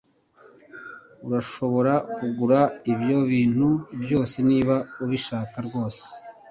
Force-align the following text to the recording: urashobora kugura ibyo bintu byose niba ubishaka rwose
urashobora 1.27 1.93
kugura 2.17 2.59
ibyo 2.91 3.17
bintu 3.31 3.69
byose 4.03 4.35
niba 4.49 4.75
ubishaka 5.03 5.55
rwose 5.67 6.05